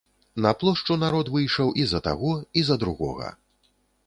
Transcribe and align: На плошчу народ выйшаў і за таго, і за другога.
На 0.45 0.51
плошчу 0.61 0.97
народ 1.03 1.29
выйшаў 1.35 1.69
і 1.83 1.85
за 1.93 2.01
таго, 2.09 2.33
і 2.63 2.65
за 2.71 2.79
другога. 2.87 3.29